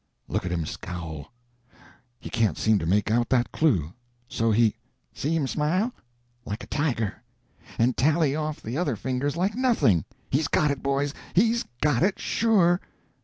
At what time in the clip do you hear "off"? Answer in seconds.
8.35-8.63